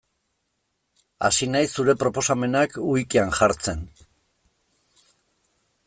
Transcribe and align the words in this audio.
Hasi 1.27 1.49
naiz 1.55 1.67
zure 1.79 1.95
proposamenak 2.05 2.75
wikian 2.87 3.37
jartzen. 3.41 3.85